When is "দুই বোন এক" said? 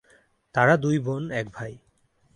0.77-1.47